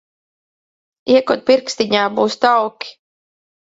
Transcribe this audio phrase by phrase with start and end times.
[1.17, 2.95] Iekod pirkstiņā, būs tauki.